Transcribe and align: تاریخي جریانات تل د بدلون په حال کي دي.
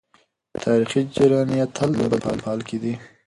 تاریخي 0.63 1.01
جریانات 1.15 1.69
تل 1.77 1.89
د 1.97 2.01
بدلون 2.11 2.37
په 2.41 2.45
حال 2.47 2.59
کي 2.67 2.77
دي. 2.83 2.93